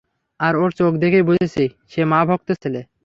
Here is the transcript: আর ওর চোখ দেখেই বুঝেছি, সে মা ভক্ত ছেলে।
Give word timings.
আর 0.39 0.53
ওর 0.55 0.69
চোখ 0.71 0.93
দেখেই 0.95 1.23
বুঝেছি, 1.23 1.63
সে 1.89 2.01
মা 2.05 2.19
ভক্ত 2.25 2.49
ছেলে। 2.61 2.81